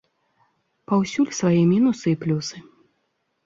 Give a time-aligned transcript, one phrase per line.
[0.93, 2.57] Паўсюль свае мінусы і плюсы.